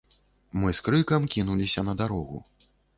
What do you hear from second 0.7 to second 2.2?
з крыкам кінуліся на